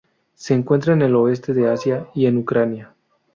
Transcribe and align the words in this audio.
Se 0.33 0.55
encuentra 0.55 0.93
en 0.93 1.03
el 1.03 1.13
oeste 1.15 1.53
de 1.53 1.69
Asia 1.69 2.07
y 2.15 2.25
en 2.25 2.37
Ucrania. 2.39 2.95